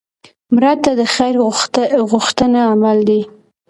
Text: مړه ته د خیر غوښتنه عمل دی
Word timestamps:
مړه 0.53 0.73
ته 0.83 0.91
د 0.99 1.01
خیر 1.15 1.35
غوښتنه 2.11 2.59
عمل 2.71 2.97
دی 3.09 3.21